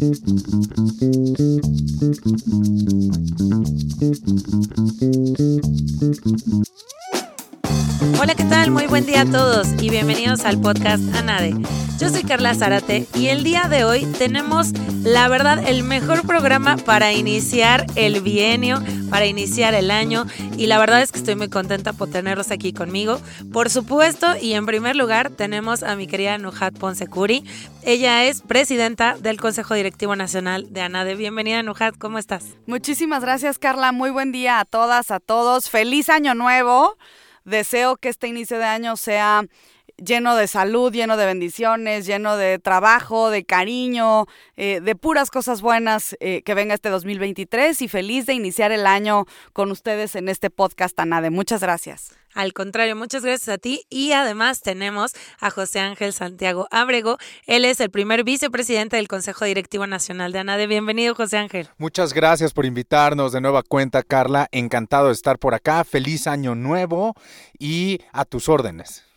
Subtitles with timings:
[0.00, 0.16] Thank
[6.26, 7.09] you.
[8.00, 8.70] Hola, ¿qué tal?
[8.70, 11.54] Muy buen día a todos y bienvenidos al podcast ANADE.
[11.98, 16.78] Yo soy Carla Zárate y el día de hoy tenemos, la verdad, el mejor programa
[16.78, 20.24] para iniciar el bienio, para iniciar el año
[20.56, 23.20] y la verdad es que estoy muy contenta por tenerlos aquí conmigo.
[23.52, 27.44] Por supuesto, y en primer lugar tenemos a mi querida Nujat Ponsecuri.
[27.82, 31.16] Ella es presidenta del Consejo Directivo Nacional de ANADE.
[31.16, 32.46] Bienvenida, Nujat, ¿cómo estás?
[32.64, 33.92] Muchísimas gracias, Carla.
[33.92, 35.68] Muy buen día a todas, a todos.
[35.68, 36.96] Feliz año nuevo.
[37.50, 39.44] Deseo que este inicio de año sea
[39.96, 45.60] lleno de salud, lleno de bendiciones, lleno de trabajo, de cariño, eh, de puras cosas
[45.60, 50.28] buenas eh, que venga este 2023 y feliz de iniciar el año con ustedes en
[50.28, 51.30] este podcast ANADE.
[51.30, 52.19] Muchas gracias.
[52.34, 57.18] Al contrario, muchas gracias a ti y además tenemos a José Ángel Santiago Abrego.
[57.46, 60.66] Él es el primer vicepresidente del Consejo Directivo Nacional de ANADE.
[60.66, 61.68] Bienvenido, José Ángel.
[61.78, 64.48] Muchas gracias por invitarnos de nueva cuenta, Carla.
[64.52, 65.82] Encantado de estar por acá.
[65.84, 67.14] Feliz año nuevo
[67.58, 69.09] y a tus órdenes.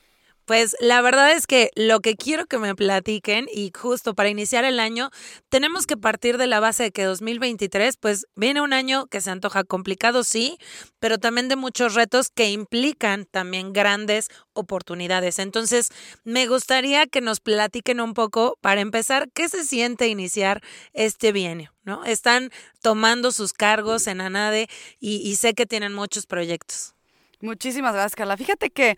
[0.45, 4.66] Pues la verdad es que lo que quiero que me platiquen y justo para iniciar
[4.66, 5.09] el año,
[5.49, 9.31] tenemos que partir de la base de que 2023 pues viene un año que se
[9.31, 10.58] antoja complicado, sí,
[10.99, 15.39] pero también de muchos retos que implican también grandes oportunidades.
[15.39, 15.89] Entonces,
[16.23, 21.73] me gustaría que nos platiquen un poco para empezar qué se siente iniciar este bienio,
[21.83, 22.03] ¿no?
[22.03, 24.67] Están tomando sus cargos en ANADE
[24.99, 26.95] y, y sé que tienen muchos proyectos.
[27.39, 28.38] Muchísimas gracias, Carla.
[28.38, 28.97] Fíjate que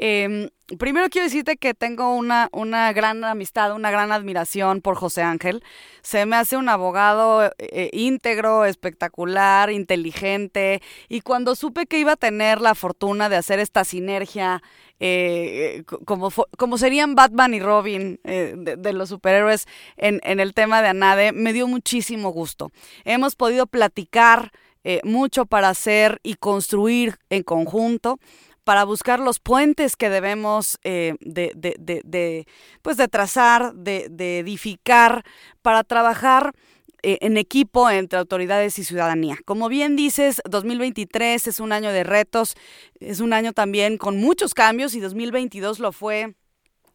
[0.00, 5.22] eh, primero quiero decirte que tengo una, una gran amistad, una gran admiración por José
[5.22, 5.62] Ángel.
[6.02, 10.82] Se me hace un abogado eh, íntegro, espectacular, inteligente.
[11.08, 14.62] Y cuando supe que iba a tener la fortuna de hacer esta sinergia,
[15.00, 20.54] eh, como, como serían Batman y Robin eh, de, de, los superhéroes en, en el
[20.54, 22.70] tema de Anade, me dio muchísimo gusto.
[23.04, 24.52] Hemos podido platicar
[25.04, 28.18] mucho para hacer y construir en conjunto
[28.64, 31.74] para buscar los puentes que debemos eh, de, de,
[32.04, 32.46] de,
[32.82, 35.24] pues de trazar, de, edificar,
[35.62, 36.52] para trabajar
[37.02, 39.38] eh, en equipo entre autoridades y ciudadanía.
[39.44, 42.54] Como bien dices, 2023 es un año de retos,
[43.00, 46.34] es un año también con muchos cambios y 2022 lo fue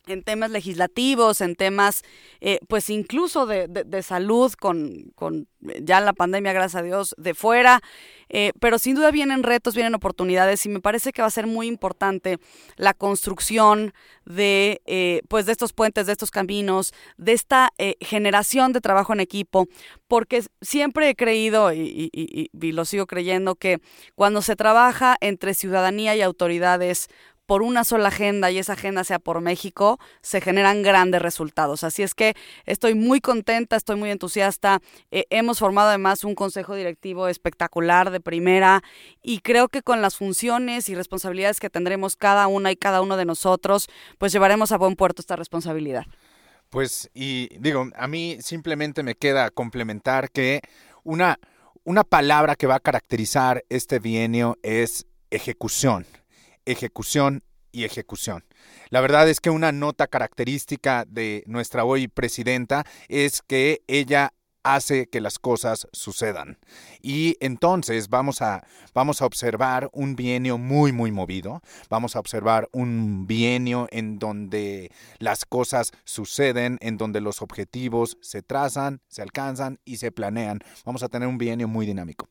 [0.07, 2.03] en temas legislativos, en temas,
[2.41, 5.47] eh, pues incluso de, de, salud, con, con,
[5.81, 7.81] ya la pandemia, gracias a Dios, de fuera.
[8.29, 11.47] Eh, pero sin duda vienen retos, vienen oportunidades y me parece que va a ser
[11.47, 12.39] muy importante
[12.75, 13.93] la construcción
[14.25, 19.13] de, eh, pues de estos puentes, de estos caminos, de esta eh, generación de trabajo
[19.13, 19.67] en equipo,
[20.07, 23.79] porque siempre he creído y, y, y lo sigo creyendo que
[24.15, 27.07] cuando se trabaja entre ciudadanía y autoridades,
[27.45, 31.83] por una sola agenda y esa agenda sea por México, se generan grandes resultados.
[31.83, 32.35] Así es que
[32.65, 34.79] estoy muy contenta, estoy muy entusiasta.
[35.11, 38.83] Eh, hemos formado además un consejo directivo espectacular de primera
[39.21, 43.17] y creo que con las funciones y responsabilidades que tendremos cada una y cada uno
[43.17, 46.05] de nosotros, pues llevaremos a buen puerto esta responsabilidad.
[46.69, 50.61] Pues y digo, a mí simplemente me queda complementar que
[51.03, 51.39] una,
[51.83, 56.05] una palabra que va a caracterizar este bienio es ejecución
[56.65, 58.45] ejecución y ejecución.
[58.89, 64.33] La verdad es que una nota característica de nuestra hoy presidenta es que ella
[64.65, 66.57] hace que las cosas sucedan.
[67.01, 68.65] Y entonces vamos a,
[68.95, 71.61] vamos a observar un bienio muy, muy movido.
[71.87, 78.41] Vamos a observar un bienio en donde las cosas suceden, en donde los objetivos se
[78.41, 80.59] trazan, se alcanzan y se planean.
[80.83, 82.27] Vamos a tener un bienio muy dinámico.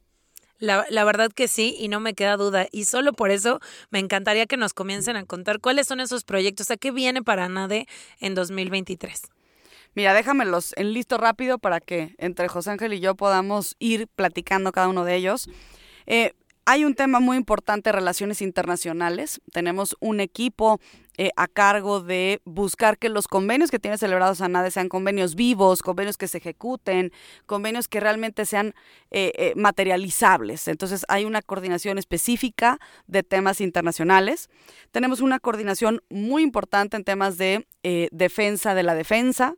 [0.65, 2.67] La, la, verdad que sí, y no me queda duda.
[2.73, 3.61] Y solo por eso
[3.91, 7.49] me encantaría que nos comiencen a contar cuáles son esos proyectos, a qué viene para
[7.49, 7.87] NADE
[8.21, 9.23] en 2023.
[9.95, 14.73] Mira, déjamelos en listo rápido para que entre José Ángel y yo podamos ir platicando
[14.73, 15.49] cada uno de ellos.
[16.07, 16.33] Eh,
[16.67, 19.41] hay un tema muy importante, relaciones internacionales.
[19.53, 20.81] Tenemos un equipo
[21.17, 25.83] eh, a cargo de buscar que los convenios que tiene celebrados ANADE sean convenios vivos,
[25.83, 27.13] convenios que se ejecuten,
[27.47, 28.75] convenios que realmente sean
[29.11, 30.67] eh, eh, materializables.
[30.67, 34.49] Entonces hay una coordinación específica de temas internacionales.
[34.91, 37.67] Tenemos una coordinación muy importante en temas de
[38.11, 39.57] defensa de la defensa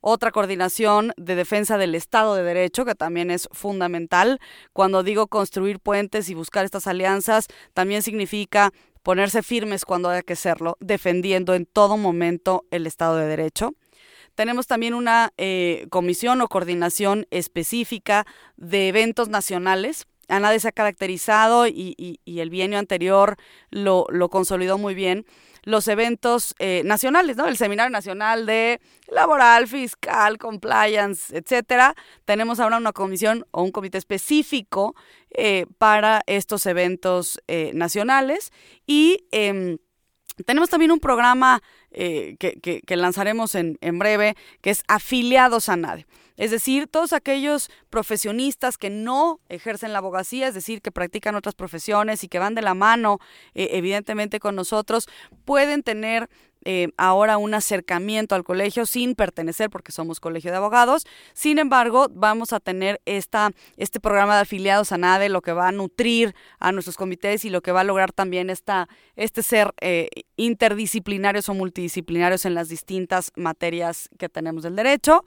[0.00, 4.40] otra coordinación de defensa del Estado de Derecho, que también es fundamental.
[4.72, 8.72] Cuando digo construir puentes y buscar estas alianzas, también significa
[9.02, 13.74] ponerse firmes cuando haya que serlo, defendiendo en todo momento el Estado de Derecho.
[14.34, 18.24] Tenemos también una eh, comisión o coordinación específica
[18.56, 23.36] de eventos nacionales ANADE se ha caracterizado y, el bienio anterior
[23.70, 25.26] lo, lo consolidó muy bien
[25.68, 27.46] los eventos eh, nacionales, ¿no?
[27.46, 31.94] El Seminario Nacional de Laboral, Fiscal, Compliance, etcétera.
[32.24, 34.94] Tenemos ahora una comisión o un comité específico
[35.30, 38.50] eh, para estos eventos eh, nacionales
[38.86, 39.76] y em,
[40.46, 46.06] tenemos también un programa que, lanzaremos en, en breve que es Afiliados a NADE.
[46.38, 51.56] Es decir, todos aquellos profesionistas que no ejercen la abogacía, es decir, que practican otras
[51.56, 53.18] profesiones y que van de la mano,
[53.54, 55.08] eh, evidentemente, con nosotros,
[55.44, 56.30] pueden tener
[56.64, 61.06] eh, ahora un acercamiento al colegio sin pertenecer porque somos colegio de abogados.
[61.32, 65.68] Sin embargo, vamos a tener esta, este programa de afiliados a NADE, lo que va
[65.68, 69.72] a nutrir a nuestros comités y lo que va a lograr también esta, este ser
[69.80, 75.24] eh, interdisciplinarios o multidisciplinarios en las distintas materias que tenemos del derecho.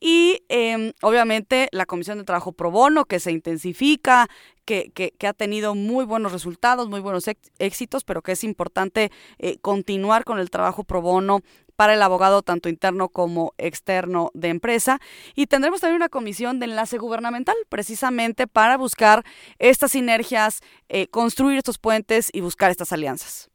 [0.00, 4.28] Y em, obviamente la Comisión de Trabajo Pro Bono, que se intensifica,
[4.64, 7.24] que, que, ha tenido muy buenos resultados, muy buenos
[7.58, 11.40] éxitos, pero que es importante eh, continuar con el trabajo pro bono
[11.76, 15.00] para el abogado tanto interno como externo de empresa.
[15.34, 19.24] Y tendremos también una comisión de enlace gubernamental, precisamente para buscar
[19.58, 23.50] estas sinergias, eh, construir estos puentes y buscar estas alianzas.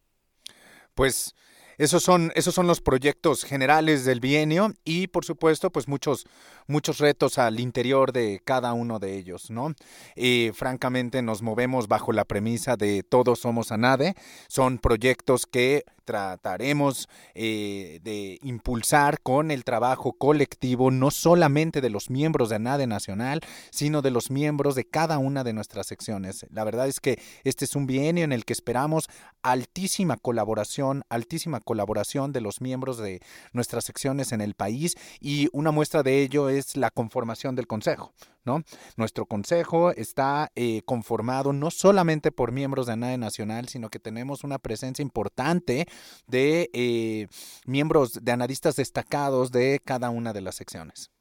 [0.93, 1.33] Pues
[1.79, 6.27] esos son, esos son los proyectos generales del bienio y por supuesto pues muchos,
[6.67, 9.73] muchos retos al interior de cada uno de ellos, ¿no?
[10.13, 14.15] Y francamente nos movemos bajo la premisa de todos somos ANADE,
[14.49, 22.09] son proyectos que trataremos eh, de impulsar con el trabajo colectivo, no solamente de los
[22.09, 26.47] miembros de ANADE Nacional, sino de los miembros de cada una de nuestras secciones.
[26.49, 29.07] La verdad es que este es un bienio en el que esperamos
[29.43, 33.21] altísima colaboración, altísima colaboración de los miembros de
[33.53, 38.13] nuestras secciones en el país y una muestra de ello es la conformación del Consejo.
[38.45, 38.63] ¿No?
[38.97, 44.43] Nuestro consejo está eh, conformado no solamente por miembros de ANADE Nacional, sino que tenemos
[44.43, 45.87] una presencia importante
[46.27, 47.27] de eh,
[47.65, 51.11] miembros de analistas destacados de cada una de las secciones.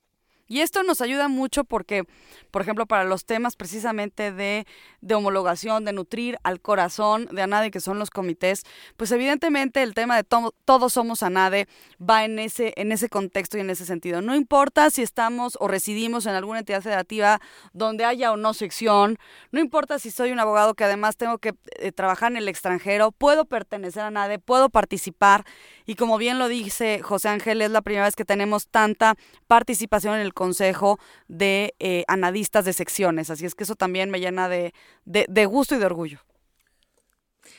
[0.48, 2.04] Y esto nos ayuda mucho porque,
[2.50, 4.66] por ejemplo, para los temas precisamente de,
[5.14, 8.62] homologación, de nutrir al corazón de ANADE, que son los comités,
[8.96, 11.68] pues evidentemente el tema de todos somos ANADE
[12.00, 14.22] va en ese, en ese contexto y en ese sentido.
[14.22, 17.40] No importa si estamos o residimos en alguna entidad federativa
[17.74, 19.18] donde haya o no sección,
[19.52, 23.12] no importa si soy un abogado que además tengo que eh, trabajar en el extranjero,
[23.12, 25.44] puedo pertenecer a ANADE, puedo participar
[25.88, 30.16] y como bien lo dice José Ángel, es la primera vez que tenemos tanta participación
[30.16, 30.98] en el consejo
[31.28, 33.30] de eh, anadistas de secciones.
[33.30, 34.74] Así es que eso también me llena de,
[35.06, 36.20] de, gusto y de orgullo.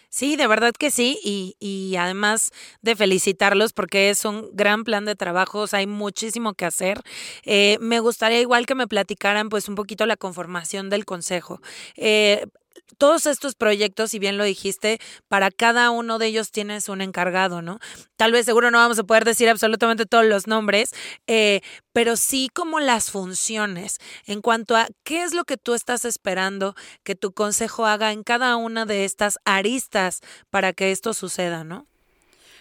[0.10, 2.52] Sí, de verdad que sí, y, y, además
[2.84, 7.02] de felicitarlos porque es un gran plan de trabajos, hay muchísimo que hacer.
[7.46, 11.62] Eh, me gustaría igual que me platicaran pues un poquito la conformación del consejo.
[11.96, 12.46] Eh,
[12.98, 17.62] todos estos proyectos, si bien lo dijiste, para cada uno de ellos tienes un encargado,
[17.62, 17.80] ¿no?
[18.18, 20.94] Tal vez seguro no vamos a poder decir absolutamente todos los nombres,
[21.28, 21.62] eh,
[21.94, 26.76] pero sí como las funciones en cuanto a qué es lo que tú estás esperando
[27.04, 31.88] que tu consejo haga en cada una de estas aristas para que esto suceda, ¿no?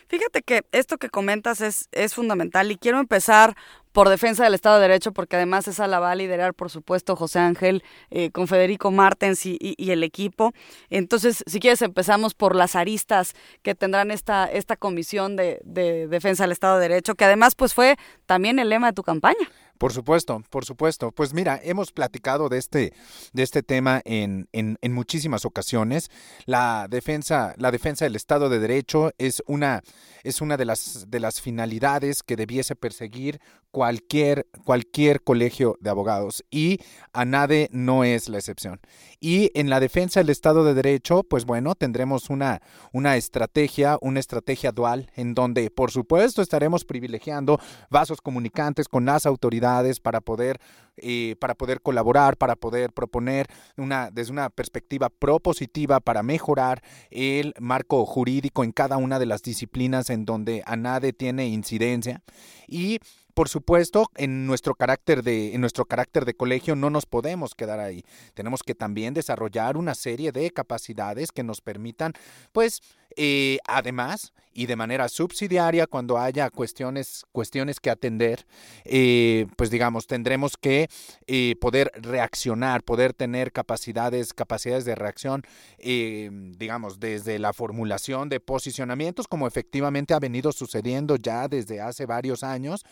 [0.09, 3.55] Fíjate que esto que comentas es, es fundamental y quiero empezar
[3.93, 7.17] por defensa del Estado de Derecho, porque además esa la va a liderar, por supuesto,
[7.17, 9.59] José Ángel eh, con Federico Martens y,
[9.91, 10.53] el equipo.
[10.89, 16.45] Entonces, si quieres, empezamos por las aristas que tendrán esta, esta comisión de, de defensa
[16.45, 17.97] del Estado de Derecho, que además pues fue
[18.27, 19.51] también el lema de tu campaña.
[19.79, 21.13] Por supuesto, por supuesto.
[21.13, 22.93] Pues mira, hemos platicado de este,
[23.33, 26.11] de este tema en, en, en, muchísimas ocasiones.
[26.47, 29.83] La defensa, la defensa del Estado de Derecho es una,
[30.25, 36.43] es una de las, de las finalidades que debiese perseguir cualquier, cualquier colegio de abogados
[36.51, 36.81] y
[37.13, 38.81] ANADE no es la excepción.
[39.21, 42.63] Y en la defensa del Estado de Derecho, pues bueno, tendremos una,
[42.93, 47.61] una estrategia, una estrategia dual en donde, por supuesto, estaremos privilegiando
[47.91, 49.68] vasos comunicantes con las autoridades
[50.03, 50.61] para poder,
[50.97, 53.47] eh, para poder colaborar, para poder proponer
[53.77, 59.43] una, desde una perspectiva propositiva para mejorar el marco jurídico en cada una de las
[59.43, 62.23] disciplinas en donde ANADE tiene incidencia.
[62.67, 63.01] Y
[63.39, 67.79] por supuesto, en nuestro carácter de, en nuestro carácter de colegio no nos podemos quedar
[67.79, 68.03] ahí.
[68.35, 72.15] Tenemos que también desarrollar una serie de capacidades que nos permitan,
[72.51, 72.81] pues,
[73.17, 78.45] eh, además, y de manera subsidiaria cuando haya cuestiones, cuestiones que atender,
[78.85, 80.89] eh, pues digamos, tendremos que
[81.29, 85.45] eh, poder reaccionar, poder tener capacidades, capacidades de reacción,
[85.79, 92.05] eh, digamos, desde la formulación de posicionamientos, como efectivamente ha venido sucediendo ya desde hace
[92.05, 92.85] varios años,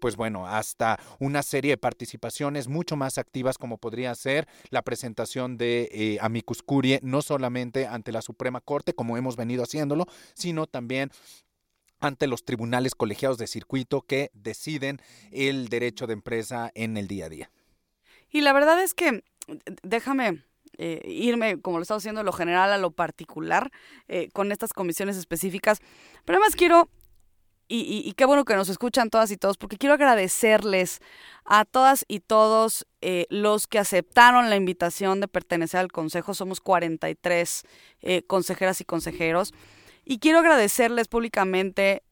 [0.00, 5.56] pues bueno, hasta una serie de participaciones mucho más activas como podría ser la presentación
[5.56, 11.10] de Amicus Curie, no solamente ante la Suprema Corte, como hemos venido haciéndolo, sino también
[12.00, 15.00] ante los tribunales colegiados de circuito que deciden
[15.32, 17.50] el derecho de empresa en el día a día.
[18.30, 19.24] Y la verdad es que,
[19.82, 20.44] déjame
[20.76, 23.70] eh, irme, como lo estamos haciendo, lo general a lo particular,
[24.06, 25.80] eh, con estas comisiones específicas,
[26.24, 26.88] pero además quiero,
[27.70, 31.00] y, qué bueno que nos escuchan todas y todos, porque quiero agradecerles
[31.44, 36.32] a todas y todos eh, los que aceptaron la invitación de pertenecer al Consejo.
[36.32, 37.64] Somos 43
[38.26, 39.52] consejeras y consejeros.
[40.10, 42.02] Y quiero agradecerles públicamente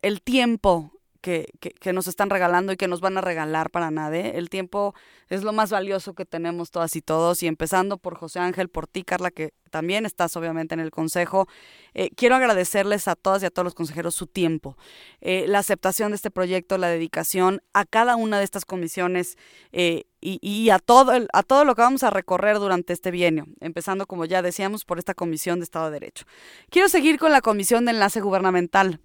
[0.00, 4.38] el tiempo que, que, nos están regalando y que nos van a regalar para nadie.
[4.38, 4.94] El tiempo
[5.28, 7.42] es lo más valioso que tenemos todas y todos.
[7.42, 11.46] Y empezando por José Ángel, por ti, Carla, que también estás obviamente en el consejo.
[11.92, 14.78] Eh, quiero agradecerles a todas y a todos los consejeros su tiempo,
[15.20, 19.36] eh, la aceptación de este proyecto, la dedicación a cada una de estas comisiones
[19.72, 24.06] eh, y, a, todo a todo lo que vamos a recorrer durante este bienio, empezando,
[24.06, 26.24] como ya decíamos, por esta Comisión de Estado de Derecho.
[26.70, 29.00] Quiero seguir con la Comisión de Enlace Gubernamental.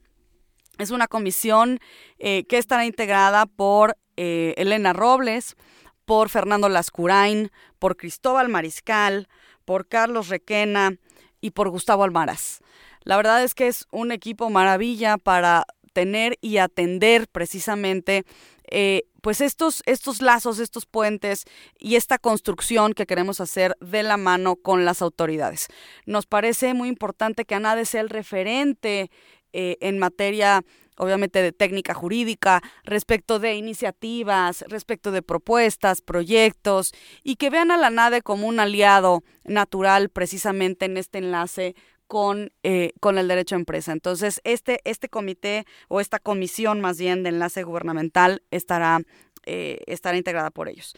[0.77, 1.79] Es una comisión
[2.17, 5.57] que estará integrada por Elena Robles,
[6.05, 9.27] por Fernando Lascurain, por Cristóbal Mariscal,
[9.65, 10.95] por Carlos Requena
[11.41, 12.61] y por Gustavo Almaraz.
[13.03, 18.25] La verdad es que es un equipo maravilla para tener y atender precisamente
[18.71, 21.45] eh, pues estos, estos lazos, estos puentes
[21.77, 25.67] y esta construcción que queremos hacer de la mano con las autoridades.
[26.05, 29.11] Nos parece muy importante que ANADE sea el referente
[29.53, 30.63] eh, en materia
[30.99, 36.91] obviamente de técnica jurídica, respecto de iniciativas, respecto de propuestas, proyectos,
[37.23, 41.75] y que vean a la NADE como un aliado natural precisamente en este enlace
[42.09, 43.93] con, eh, con el derecho a empresa.
[43.93, 48.99] Entonces, este, este comité o esta comisión más bien de enlace gubernamental estará,
[49.45, 50.95] eh, estará integrada por ellos.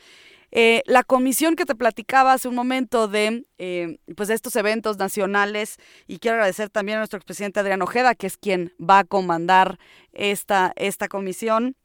[0.52, 5.78] Eh, la comisión que te platicaba hace un momento de, eh, pues estos eventos nacionales,
[6.08, 9.80] y quiero agradecer también a nuestro expresidente Adrián Ojeda, que es quien va a comandar
[10.14, 11.76] esta, esta comisión,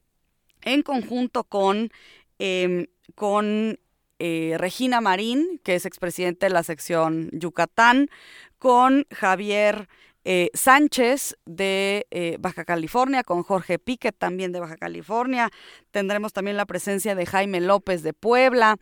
[0.63, 1.91] en conjunto con,
[2.39, 3.79] em, con
[4.19, 8.09] eh, Regina Marín, que es expresidente de la sección Yucatán,
[8.59, 9.89] con Javier
[10.25, 15.51] eh, Sánchez de eh, Baja California, con Jorge Piquet también de Baja California.
[15.91, 18.79] Tendremos también la presencia de Jaime López de Puebla.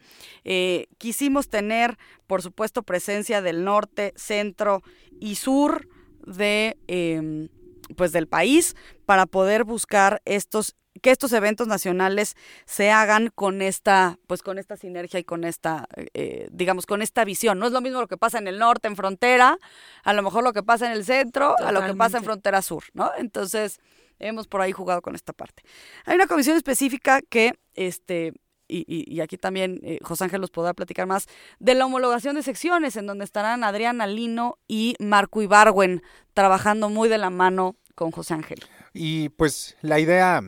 [0.99, 4.83] Quisimos tener, por supuesto, presencia del norte, centro
[5.21, 5.89] y sur
[6.27, 7.49] de em,
[7.97, 8.75] pues del país
[9.05, 10.75] para poder buscar estos
[11.05, 12.35] que estos eventos nacionales
[12.65, 17.27] se hagan con esta, pues con esta sinergia y con esta, eh, digamos, con esta
[17.27, 17.59] visión.
[17.59, 19.59] No es lo mismo lo que pasa en el norte, en frontera,
[20.03, 22.63] a lo mejor lo que pasa en el centro, a lo que pasa en frontera
[22.63, 23.13] sur, ¿no?
[23.19, 23.81] Entonces,
[24.19, 25.63] hemos por ahí jugado con esta parte.
[26.07, 28.33] Hay una comisión específica que, este,
[28.67, 31.27] y, y, aquí también eh, José Ángel los podrá platicar más,
[31.59, 37.11] de la homologación de secciones, en donde estarán Adriana Lino y Marco Ibarwen trabajando muy
[37.11, 38.61] de la mano con José Ángel.
[38.95, 40.41] Y pues la idea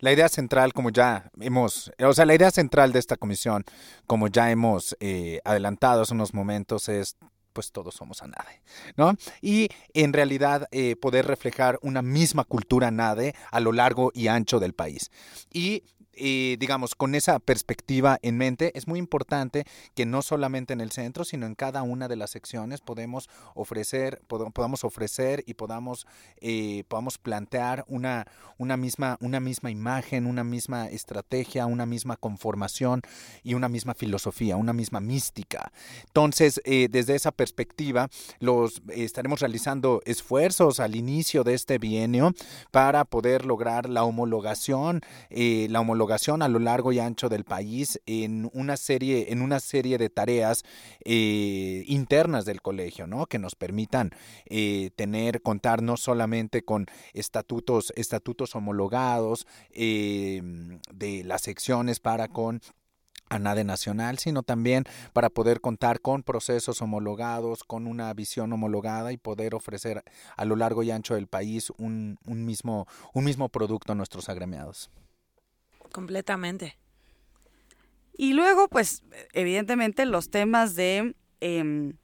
[0.00, 3.64] la idea central, como ya hemos, o sea, la idea central de esta comisión,
[4.06, 7.16] como ya hemos eh, adelantado hace unos momentos, es
[7.52, 8.62] pues todos somos ANADE,
[8.96, 9.14] ¿no?
[9.40, 14.60] Y en realidad eh, poder reflejar una misma cultura NADE a lo largo y ancho
[14.60, 15.10] del país.
[15.52, 15.82] Y
[16.14, 19.64] digamos, con esa perspectiva en mente, es muy importante
[19.94, 24.20] que no solamente en el centro, sino en cada una de las secciones podemos ofrecer,
[24.26, 26.06] podamos ofrecer y podamos,
[26.40, 28.26] eh, podamos plantear una,
[28.58, 33.02] una, misma, una misma imagen, una misma estrategia, una misma conformación
[33.42, 35.72] y una misma filosofía, una misma mística.
[36.06, 42.32] Entonces, eh, desde esa perspectiva, los estaremos realizando esfuerzos al inicio de este bienio
[42.70, 45.00] para poder lograr la homologación,
[45.30, 49.60] eh, la homologación a lo largo y ancho del país en una serie, en una
[49.60, 50.64] serie de tareas
[51.04, 53.26] eh, internas del colegio, ¿no?
[53.26, 54.10] Que nos permitan
[54.46, 60.42] eh, tener, contar no solamente con estatutos, estatutos homologados eh,
[60.92, 62.60] de las secciones para con
[63.30, 69.16] ANADE nacional, sino también para poder contar con procesos homologados, con una visión homologada y
[69.16, 70.02] poder ofrecer
[70.36, 74.28] a lo largo y ancho del país un, un mismo, un mismo producto a nuestros
[74.28, 74.90] agremiados.
[75.92, 76.76] Completamente.
[78.16, 81.94] Y luego, pues, evidentemente los temas de em,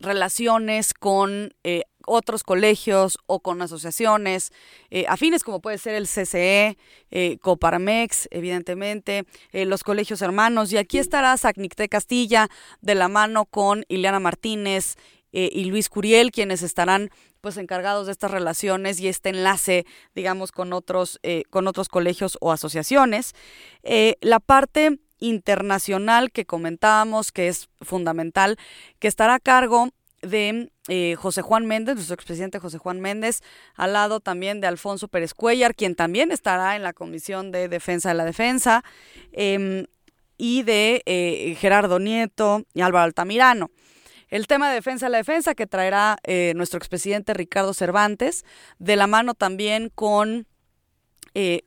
[0.00, 4.52] relaciones con eh, otros colegios o con asociaciones
[4.90, 6.76] eh, afines como puede ser el CCE,
[7.10, 10.72] eh, Coparmex, evidentemente, los colegios hermanos.
[10.72, 12.48] Y aquí estará Sacnicté Castilla
[12.80, 14.96] de la mano con Ileana Martínez
[15.32, 20.72] y Luis Curiel, quienes estarán pues encargados de estas relaciones y este enlace, digamos, con
[20.72, 23.34] otros, con otros colegios o asociaciones.
[24.20, 28.58] la parte internacional que comentábamos, que es fundamental,
[28.98, 29.90] que estará a cargo
[30.22, 33.42] de eh, José Juan Méndez, nuestro expresidente José Juan Méndez,
[33.74, 38.10] al lado también de Alfonso Pérez Cuellar, quien también estará en la Comisión de Defensa
[38.10, 38.84] de la Defensa,
[39.32, 39.86] em,
[40.38, 43.70] y de eh, Gerardo Nieto y Álvaro Altamirano.
[44.28, 48.44] El tema de defensa de la defensa que traerá eh, nuestro expresidente Ricardo Cervantes,
[48.78, 50.46] de la mano también con,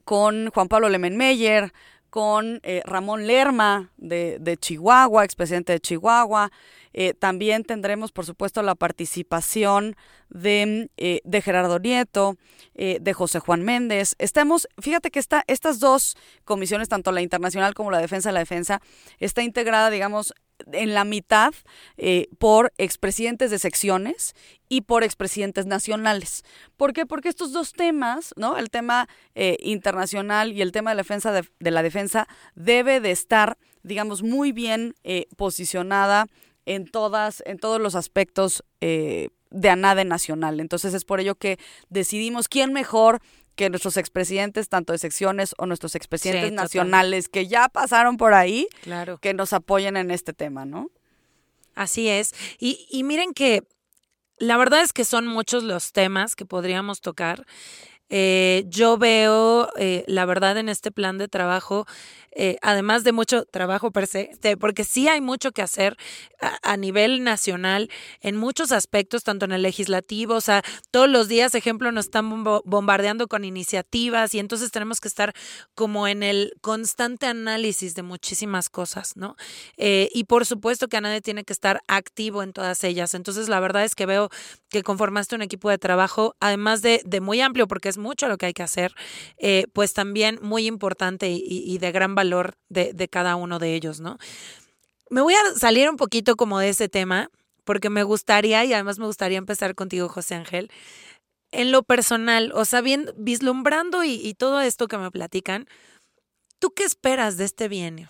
[0.04, 1.72] con Juan Pablo Lemenmeyer,
[2.10, 6.52] con eh, Ramón Lerma de, de, Chihuahua, expresidente de Chihuahua.
[6.94, 9.96] Eh, también tendremos, por supuesto, la participación
[10.30, 12.38] de, eh, de Gerardo Nieto,
[12.76, 14.16] de José Juan Méndez.
[14.20, 18.40] Estamos, fíjate que está estas dos comisiones, tanto la internacional como la defensa de la
[18.40, 18.82] defensa,
[19.20, 20.34] está integrada, digamos,
[20.72, 21.54] en la mitad
[21.98, 24.36] eh, por expresidentes de secciones
[24.68, 26.44] y por expresidentes nacionales.
[26.78, 27.06] ¿Por qué?
[27.06, 28.58] Porque estos dos temas, ¿no?
[28.58, 33.12] El tema eh, internacional y el tema de la defensa de, la defensa debe de
[33.12, 36.28] estar, digamos, muy bien eh, posicionada
[36.66, 40.60] en todas, en todos los aspectos de ANADE nacional.
[40.60, 41.58] Entonces es por ello que
[41.90, 43.22] decidimos quién mejor
[43.60, 48.70] que nuestros expresidentes, tanto de secciones o nuestros expresidentes nacionales que ya pasaron por ahí,
[48.84, 49.18] claro.
[49.18, 50.90] que nos apoyen en este tema, ¿no?
[51.76, 52.34] Así es.
[52.58, 53.64] Y, y miren que
[54.38, 57.46] la verdad es que son muchos los temas que podríamos tocar.
[58.10, 61.86] Eh, yo veo, eh, la verdad, en este plan de trabajo,
[62.32, 65.98] eh, además de mucho trabajo per se, este, porque sí hay mucho que hacer
[66.40, 67.90] a, nivel nacional
[68.22, 72.44] en muchos aspectos, tanto en el legislativo, o sea, todos los días, ejemplo, nos están
[72.66, 75.34] bombardeando con iniciativas y entonces tenemos que estar
[75.76, 79.36] como en el constante análisis de muchísimas cosas, ¿no?
[79.78, 83.14] y por supuesto que a nadie tiene que estar activo en todas ellas.
[83.14, 84.30] Entonces, la verdad es que veo
[84.70, 88.38] que conformaste un equipo de trabajo, además de, de muy amplio, porque es mucho lo
[88.38, 88.94] que hay que hacer,
[89.38, 94.18] eh, pues también muy importante y, de gran valor de, cada uno de ellos, ¿no?
[95.10, 97.30] Me voy a salir un poquito como de ese tema,
[97.64, 100.72] porque me gustaría, y además me gustaría empezar contigo, José Ángel,
[101.52, 105.68] en lo personal, o sea, bien, vislumbrando y, todo esto que me platican,
[106.60, 108.10] ¿tú qué esperas de este bienio?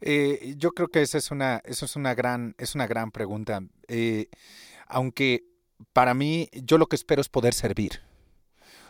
[0.00, 3.60] Eh, yo creo que esa es una, eso es una gran, es una gran pregunta.
[3.88, 4.28] Eh,
[4.86, 5.44] aunque
[5.92, 8.00] para mí, yo lo que espero es poder servir.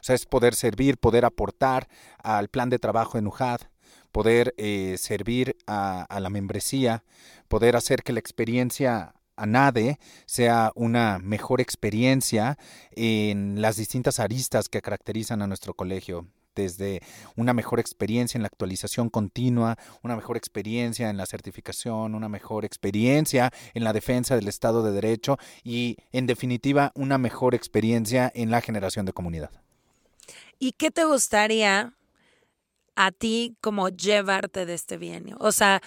[0.03, 1.87] O sea, es poder servir, poder aportar
[2.19, 3.61] al plan de trabajo en UJAD,
[4.11, 7.05] poder eh, servir a, la membresía,
[7.47, 12.59] poder hacer que la experiencia ANADE sea una mejor experiencia
[12.91, 17.01] en las distintas aristas que caracterizan a nuestro colegio desde
[17.37, 22.65] una mejor experiencia en la actualización continua, una mejor experiencia en la certificación, una mejor
[22.65, 28.51] experiencia en la defensa del Estado de Derecho y, en definitiva, una mejor experiencia en
[28.51, 29.62] la generación de comunidad.
[30.59, 31.95] ¿Y qué te gustaría
[32.97, 35.37] a ti como llevarte de este bienio?
[35.40, 35.83] O sea,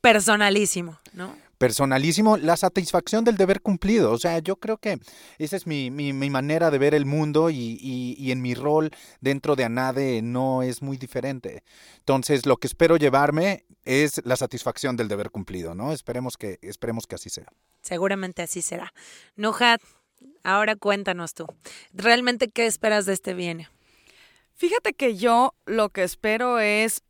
[0.00, 1.34] personalísimo, ¿no?
[1.58, 4.12] personalísimo, la satisfacción del deber cumplido.
[4.12, 4.98] O sea, yo creo que
[5.38, 9.56] esa es mi, mi, manera de ver el mundo y, y, en mi rol dentro
[9.56, 11.62] de ANADE no es muy diferente.
[11.98, 15.92] Entonces, lo que espero llevarme es la satisfacción del deber cumplido, ¿no?
[15.92, 17.46] Esperemos que, esperemos que así sea.
[17.82, 18.92] Seguramente así será.
[19.36, 19.80] Nujat,
[20.42, 21.46] ahora cuéntanos tú.
[21.92, 23.70] ¿Realmente qué esperas de este bienio?
[24.56, 27.02] Fíjate que yo lo que espero es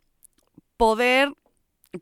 [0.77, 1.33] poder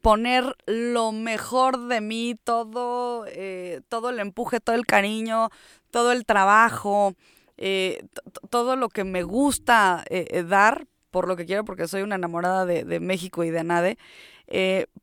[0.01, 5.51] poner lo mejor de mí, todo, eh, todo el empuje, todo el cariño,
[5.91, 7.15] todo el trabajo,
[7.59, 8.07] eh,
[8.49, 12.65] todo lo que me gusta eh, dar, por lo que quiero, porque soy una enamorada
[12.65, 13.99] de, México y de NADE,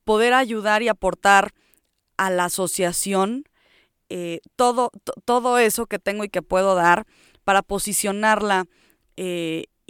[0.03, 1.53] poder ayudar y aportar
[2.17, 3.45] a la asociación
[4.57, 4.91] todo,
[5.23, 7.05] todo eso que tengo y que puedo dar
[7.45, 8.65] para posicionarla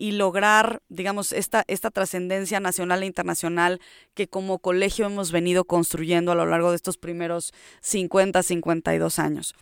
[0.02, 3.80] y lograr, digamos, esta, esta trascendencia nacional e internacional
[4.16, 9.54] que como colegio hemos venido construyendo a lo largo de estos primeros 50, 52 años.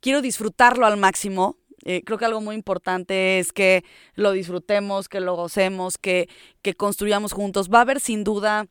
[0.00, 1.56] Quiero disfrutarlo al máximo.
[1.86, 3.84] Eh, creo que algo muy importante es que
[4.16, 6.28] lo disfrutemos, que lo gocemos, que,
[6.60, 7.70] que construyamos juntos.
[7.72, 8.66] Va a haber sin duda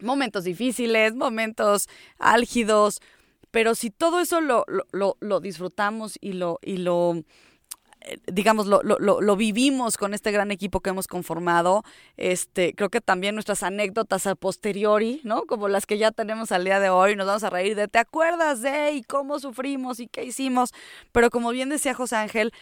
[0.00, 1.88] momentos difíciles, momentos
[2.18, 3.00] álgidos,
[3.50, 7.22] pero si todo eso lo, lo, lo disfrutamos y lo, y lo
[8.26, 11.84] digamos, lo, lo, lo, vivimos con este gran equipo que hemos conformado.
[12.16, 15.42] Este, creo que también nuestras anécdotas a posteriori, ¿no?
[15.42, 17.98] Como las que ya tenemos al día de hoy, nos vamos a reír de, ¿te
[17.98, 20.72] acuerdas de y cómo sufrimos y qué hicimos?
[21.12, 22.52] Pero como bien decía José Ángel,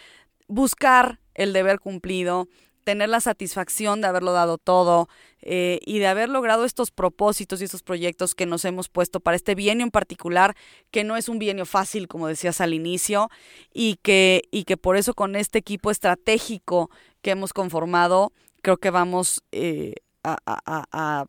[0.49, 2.49] buscar el deber cumplido,
[2.85, 5.09] tener la satisfacción de haberlo dado todo
[5.43, 9.37] eh, y de haber logrado estos propósitos y estos proyectos que nos hemos puesto para
[9.37, 10.55] este bienio en particular,
[10.91, 13.31] que no es un bienio fácil, como decías al inicio,
[13.73, 16.91] y que, y que por eso con este equipo estratégico
[17.23, 21.27] que hemos conformado, creo que vamos eh, a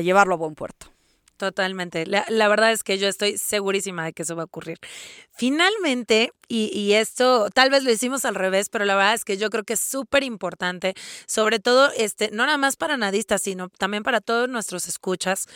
[0.00, 0.91] llevarlo a buen puerto.
[1.42, 2.06] Totalmente.
[2.06, 4.78] La, verdad es que yo estoy segurísima de que eso va a ocurrir.
[5.32, 9.36] Finalmente, y, y, esto tal vez lo hicimos al revés, pero la verdad es que
[9.36, 10.94] yo creo que es súper importante,
[11.26, 15.48] sobre todo, este, no nada más para nadistas, sino también para todos nuestros escuchas,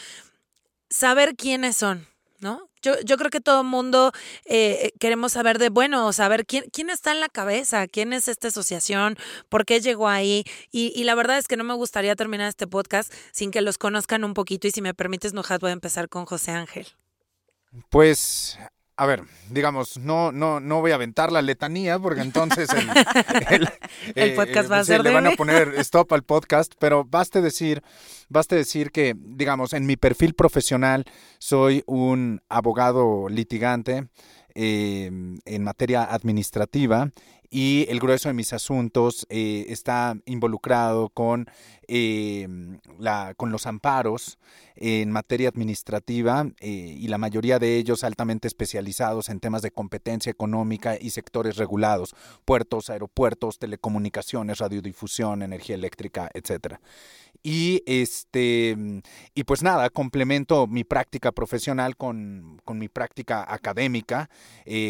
[0.90, 2.09] saber quiénes son,
[2.40, 2.68] ¿no?
[2.82, 4.12] Yo, yo creo que todo el mundo
[4.44, 8.48] eh, queremos saber de, bueno, saber quién, quién está en la cabeza, quién es esta
[8.48, 9.16] asociación,
[9.48, 10.44] por qué llegó ahí.
[10.70, 13.78] Y, y, la verdad es que no me gustaría terminar este podcast sin que los
[13.78, 14.68] conozcan un poquito.
[14.68, 16.86] Y si me permites, Nojat, voy a empezar con José Ángel.
[17.90, 18.58] Pues
[18.98, 22.70] a ver, digamos, no, no, no voy a aventar la letanía porque entonces
[23.50, 23.68] el,
[24.14, 27.82] el, podcast va a ser le van a poner stop al podcast, pero baste decir,
[28.30, 31.04] baste decir que, digamos, en mi perfil profesional
[31.38, 34.09] soy un abogado litigante
[34.54, 35.11] eh,
[35.44, 37.11] en materia administrativa
[37.50, 41.46] y el grueso de mis asuntos eh, está involucrado con,
[41.88, 42.48] eh,
[42.98, 44.38] la, con los amparos
[44.76, 50.30] en materia administrativa eh, y la mayoría de ellos altamente especializados en temas de competencia
[50.30, 56.80] económica y sectores regulados, puertos, aeropuertos, telecomunicaciones, radiodifusión, energía eléctrica, etcétera.
[57.48, 58.76] Y este
[59.37, 64.28] y pues nada, complemento mi práctica profesional con, con mi práctica académica.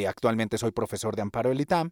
[0.08, 1.90] actualmente soy profesor de amparo del ITAM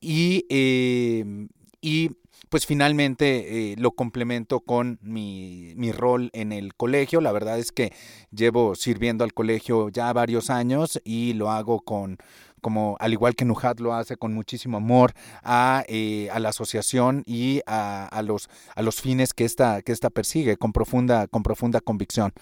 [0.00, 1.48] y, eh,
[1.80, 2.10] y
[2.48, 7.20] pues finalmente eh, lo complemento con mi, mi, rol en el colegio.
[7.20, 7.92] La verdad es que
[8.30, 12.18] llevo sirviendo al colegio ya varios años y lo hago con
[12.64, 17.60] como al igual que Nujat lo hace con muchísimo amor a, eh, la asociación y
[17.66, 22.32] a, los, a los fines que esta, que esta persigue con profunda, con profunda convicción.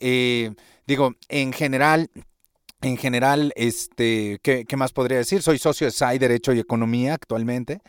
[0.00, 2.08] digo, en general,
[2.88, 5.42] en general, este, ¿qué, ¿qué, más podría decir?
[5.42, 7.80] Soy socio de SAI Derecho y Economía actualmente.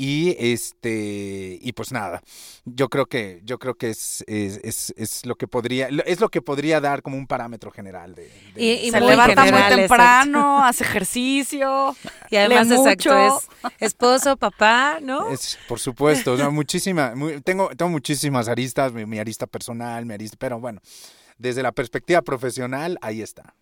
[0.00, 2.22] Y este, y pues nada,
[2.64, 6.40] yo creo que, yo creo que es, es, es, lo que podría, es lo que
[6.40, 11.96] podría dar como un parámetro general de, y, se levanta muy temprano, hace ejercicio.
[12.30, 13.48] Y además, exacto, es
[13.80, 15.32] esposo, papá, ¿no?
[15.32, 20.36] Es, por supuesto, o muchísima, tengo, tengo muchísimas aristas, mi, mi arista personal, mi arista,
[20.38, 20.80] pero bueno,
[21.38, 23.54] desde la perspectiva profesional, ahí está.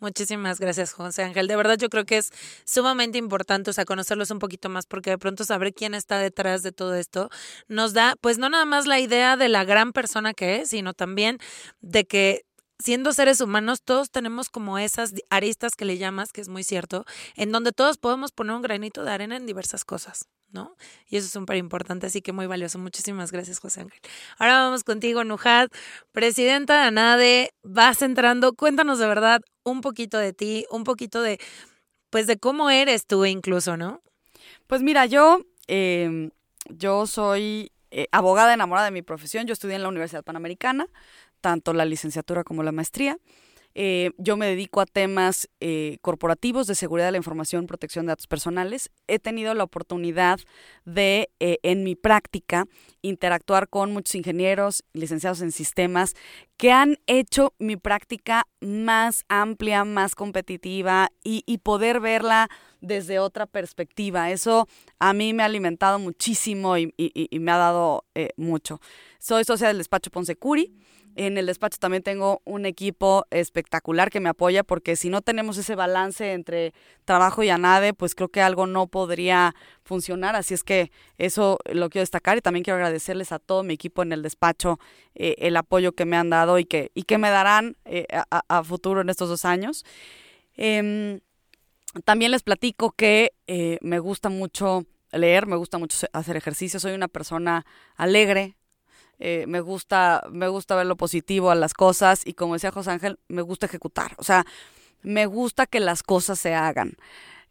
[0.00, 1.46] Muchísimas gracias, José Ángel.
[1.46, 2.30] De verdad yo creo que es
[2.64, 6.62] sumamente importante, o sea, conocerlos un poquito más, porque de pronto saber quién está detrás
[6.62, 7.28] de todo esto
[7.68, 10.94] nos da, pues no nada más la idea de la gran persona que es, sino
[10.94, 11.38] también
[11.82, 12.46] de que
[12.78, 17.04] siendo seres humanos, todos tenemos como esas aristas que le llamas, que es muy cierto,
[17.36, 20.28] en donde todos podemos poner un granito de arena en diversas cosas.
[20.52, 20.76] ¿No?
[21.08, 22.78] Y eso es súper importante, así que muy valioso.
[22.78, 24.00] Muchísimas gracias, José Ángel.
[24.38, 25.68] Ahora vamos contigo, Nujad,
[26.12, 31.38] presidenta de ANADE, vas entrando, cuéntanos de verdad un poquito de ti, un poquito de,
[32.10, 34.02] pues de cómo eres tú incluso, ¿no?
[34.66, 36.30] Pues mira, yo, em,
[36.68, 40.86] yo soy eh, abogada enamorada de mi profesión, yo estudié en la Universidad Panamericana,
[41.40, 43.18] tanto la licenciatura como la maestría.
[43.74, 48.10] Eh, yo me dedico a temas eh, corporativos de seguridad de la información, protección de
[48.10, 48.90] datos personales.
[49.06, 50.40] He tenido la oportunidad
[50.84, 52.66] de, eh, en mi práctica,
[53.02, 56.14] interactuar con muchos ingenieros, licenciados en sistemas,
[56.56, 62.48] que han hecho mi práctica más amplia, más competitiva y, poder verla
[62.80, 64.30] desde otra perspectiva.
[64.30, 64.66] Eso
[64.98, 68.04] a mí me ha alimentado muchísimo y, y me ha dado
[68.36, 68.80] mucho.
[69.18, 70.74] Soy socia del despacho Ponce Curi.
[71.22, 75.58] En el despacho también tengo un equipo espectacular que me apoya porque si no tenemos
[75.58, 76.72] ese balance entre
[77.04, 80.34] trabajo y ANADE, pues creo que algo no podría funcionar.
[80.34, 84.02] Así es que eso lo quiero destacar y también quiero agradecerles a todo mi equipo
[84.02, 84.80] en el despacho
[85.14, 88.64] eh, el apoyo que me han dado y que, y que me darán eh, a,
[88.64, 89.84] futuro en estos dos años.
[90.56, 91.20] Em,
[92.06, 96.94] también les platico que eh, me gusta mucho leer, me gusta mucho hacer ejercicio, soy
[96.94, 98.56] una persona alegre,
[99.20, 102.90] eh, me gusta, me gusta ver lo positivo a las cosas y como decía José
[102.90, 104.14] Ángel, me gusta ejecutar.
[104.16, 104.46] O sea,
[105.02, 106.96] me gusta que las cosas se hagan.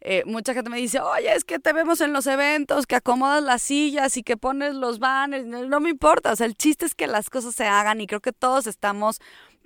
[0.00, 3.42] Eh, mucha gente me dice, oye, es que te vemos en los eventos, que acomodas
[3.42, 5.46] las sillas y que pones los banners.
[5.46, 8.20] No, me importa, o sea, el chiste es que las cosas se hagan y creo
[8.20, 9.20] que todos estamos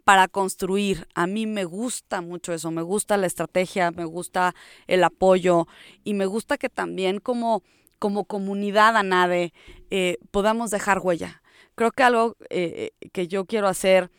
[0.04, 1.08] para construir.
[1.14, 4.54] A mí me gusta mucho eso, me gusta la estrategia, me gusta
[4.88, 5.68] el apoyo
[6.02, 7.62] y me gusta que también como
[7.98, 9.54] como comunidad ANADE
[9.90, 11.40] eh, podamos dejar huella.
[11.74, 14.10] Creo que algo eh, que yo quiero hacer,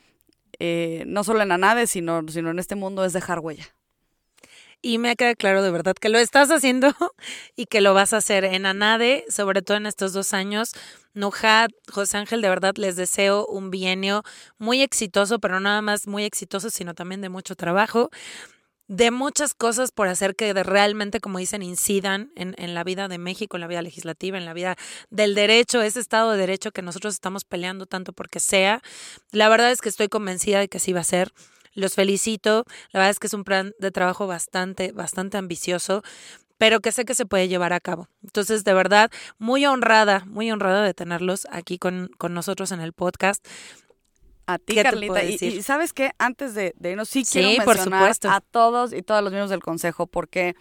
[1.06, 3.76] no solo en ANADE, sino, sino en este mundo, es dejar huella
[4.86, 6.94] y me queda claro de verdad que lo estás haciendo
[7.56, 10.74] y que lo vas a hacer en ANADE, sobre todo en estos dos años.
[11.16, 14.22] Nujat, José Ángel, de verdad les deseo un bienio
[14.60, 18.12] muy exitoso, pero no nada más muy exitoso, sino también de mucho trabajo,
[18.88, 23.18] de muchas cosas por hacer que realmente, como dicen, incidan en, en la vida de
[23.18, 24.76] México, en la vida legislativa, en la vida
[25.10, 28.82] del derecho, ese Estado de Derecho que nosotros estamos peleando tanto porque sea.
[29.32, 31.32] La verdad es que estoy convencida de que así va a ser.
[31.74, 32.64] Los felicito.
[32.92, 36.04] La verdad es que es un plan de trabajo bastante, bastante ambicioso
[36.58, 38.08] pero que sé que se puede llevar a cabo.
[38.24, 42.94] Entonces, de verdad, muy honrada, muy honrada de tenerlos aquí con, con nosotros en el
[42.94, 43.46] podcast.
[44.48, 45.24] A ti, Carlita.
[45.24, 49.32] Y, sabes qué, antes de, de irnos, sí, quiero mencionar a todos y todos los
[49.32, 50.56] miembros del consejo porque,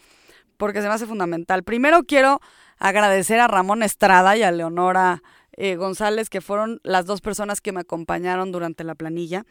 [0.56, 1.64] porque se me hace fundamental.
[1.64, 2.40] Primero quiero
[2.78, 5.22] agradecer a Ramón Estrada y a Leonora
[5.56, 9.44] eh, González, que fueron las dos personas que me acompañaron durante la planilla.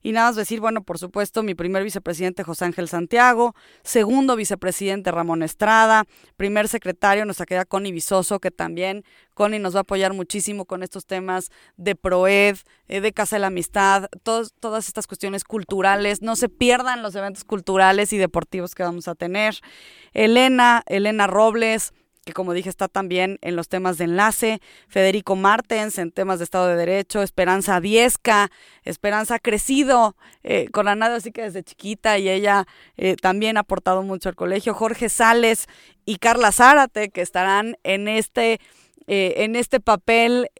[0.00, 5.10] Y nada más decir, bueno, por supuesto, mi primer vicepresidente José Ángel Santiago, segundo vicepresidente
[5.10, 6.04] Ramón Estrada,
[6.36, 10.82] primer secretario nuestra querida Connie Visoso, que también Connie nos va a apoyar muchísimo con
[10.82, 16.22] estos temas de PROED, eh, de Casa de la Amistad, todas estas cuestiones culturales.
[16.22, 19.56] No se pierdan los eventos culturales y deportivos que vamos a tener.
[20.12, 21.92] Elena, Elena Robles,
[22.28, 26.44] que como dije está también en los temas de enlace, Federico Martens en temas de
[26.44, 28.50] Estado de Derecho, Esperanza Viesca,
[28.84, 32.66] Esperanza ha crecido eh, con la nada así que desde chiquita y ella
[32.98, 35.68] eh, también ha aportado mucho al colegio, Jorge Sales
[36.04, 38.60] y Carla Zárate que estarán en este...
[39.10, 40.50] Eh, en este papel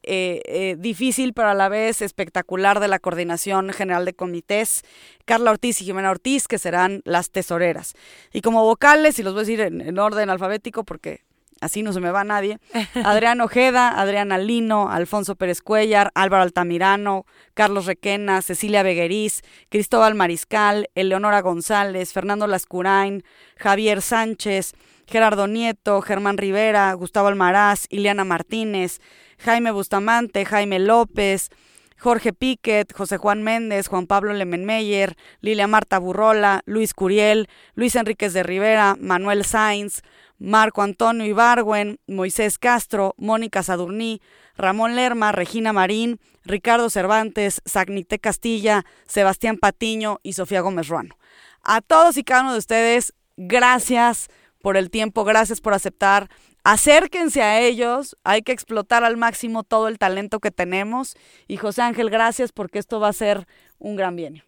[0.78, 4.84] difícil pero a la vez espectacular de la Coordinación General de Comités,
[5.26, 7.92] Carla Ortiz y Jimena Ortiz, que serán las tesoreras.
[8.32, 11.27] Y como vocales, y los voy a decir en orden alfabético porque
[11.60, 12.58] así no se me va nadie,
[13.04, 20.88] Adrián Ojeda, Adriana Lino, Alfonso Pérez Cuellar, Álvaro Altamirano, Carlos Requena, Cecilia Begueriz, Cristóbal Mariscal,
[20.94, 23.24] Eleonora González, Fernando Lascurain,
[23.56, 24.74] Javier Sánchez,
[25.06, 29.00] Gerardo Nieto, Germán Rivera, Gustavo Almaraz, Ileana Martínez,
[29.38, 31.50] Jaime Bustamante, Jaime López,
[31.98, 38.32] Jorge Piquet, José Juan Méndez, Juan Pablo Lemenmeyer, Lilia Marta Burrola, Luis Curiel, Luis Enríquez
[38.32, 40.02] de Rivera, Manuel Sainz,
[40.38, 44.22] Marco Antonio Ibargüen, Moisés Castro, Mónica Sadurní,
[44.56, 51.16] Ramón Lerma, Regina Marín, Ricardo Cervantes, Sagnité Castilla, Sebastián Patiño y Sofía Gómez Ruano.
[51.62, 54.28] A todos y cada uno de ustedes, gracias
[54.62, 56.28] por el tiempo, gracias por aceptar.
[56.64, 61.16] Acérquense a ellos, hay que explotar al máximo todo el talento que tenemos.
[61.46, 63.46] Y José Ángel, gracias porque esto va a ser
[63.78, 64.42] un gran bien.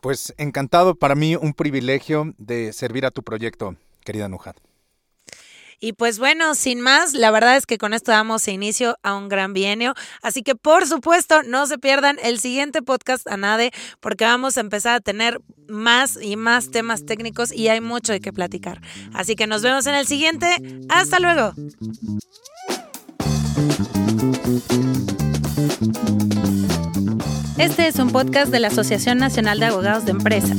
[0.00, 4.56] Pues encantado, para mí un privilegio de servir a tu proyecto, querida Nujat.
[5.80, 9.30] Y pues bueno, sin más, la verdad es que con esto damos inicio a un
[9.30, 9.94] gran bienio.
[10.20, 14.96] Así que por supuesto, no se pierdan el siguiente podcast ANADE porque vamos a empezar
[14.96, 18.82] a tener más y más temas técnicos y hay mucho de qué platicar.
[19.14, 20.56] Así que nos vemos en el siguiente.
[20.90, 21.54] Hasta luego.
[27.56, 30.54] Este es un podcast de la Asociación Nacional de Abogados de Empresa.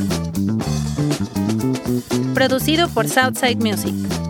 [2.33, 4.20] Producido por Southside Music.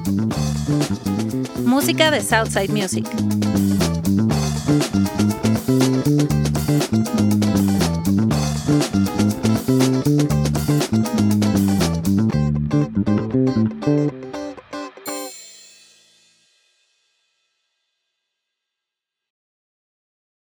[1.72, 3.08] Música de Southside Music.